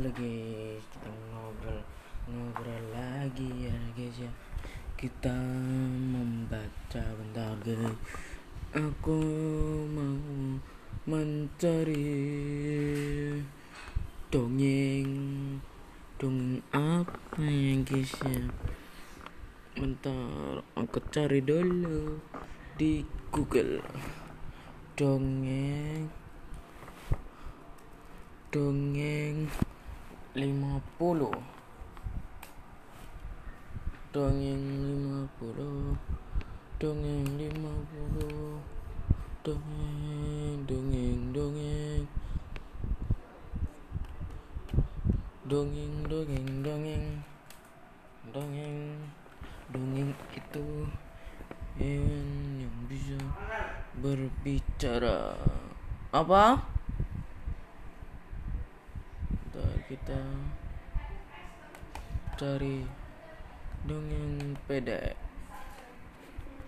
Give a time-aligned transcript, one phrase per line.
[0.00, 1.84] lagi kita ngobrol
[2.24, 4.32] ngobrol lagi ya guys ya.
[4.96, 5.36] Kita
[6.00, 7.92] membaca bentar guys.
[8.72, 9.20] Aku
[9.92, 10.16] mau
[11.04, 12.08] mencari
[14.32, 15.12] dongeng.
[16.16, 18.48] Dongeng apa ya guys ya?
[19.76, 22.16] Bentar aku cari dulu
[22.80, 23.84] di Google.
[24.96, 26.08] Dongeng.
[28.48, 29.52] Dongeng
[30.32, 31.28] 50
[34.12, 34.64] dongeng
[35.28, 38.82] 50 dongeng 50
[39.42, 42.06] dongeng dongeng dongeng.
[45.44, 47.06] Dongeng dongeng dongeng.
[48.32, 48.80] Dongeng
[49.68, 50.68] dongeng itu
[51.76, 53.20] yang bisa
[54.00, 55.36] berbicara.
[56.14, 56.71] Apa
[59.92, 60.24] kita
[62.40, 62.80] cari
[63.84, 65.12] dongeng pendek